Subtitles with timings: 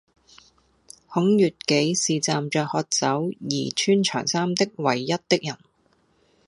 [1.09, 3.07] 孔乙己是站着喝酒
[3.39, 5.55] 而穿長衫的唯一的人